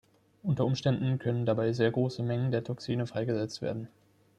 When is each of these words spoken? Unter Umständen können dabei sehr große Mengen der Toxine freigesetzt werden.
Unter 0.41 0.65
Umständen 0.65 1.19
können 1.19 1.45
dabei 1.45 1.73
sehr 1.73 1.91
große 1.91 2.23
Mengen 2.23 2.49
der 2.49 2.63
Toxine 2.63 3.05
freigesetzt 3.05 3.61
werden. 3.61 3.87